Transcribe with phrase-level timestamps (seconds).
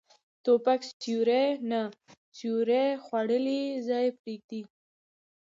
[0.43, 1.81] توپک سیوری نه،
[2.37, 4.61] سیوری خوړلی ځای پرېږدي.